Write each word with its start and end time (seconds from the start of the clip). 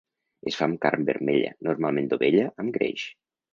Es 0.51 0.55
fa 0.59 0.67
amb 0.67 0.79
carn 0.85 1.03
vermella, 1.09 1.53
normalment 1.69 2.11
d'ovella 2.15 2.49
amb 2.65 2.75
greix. 2.81 3.07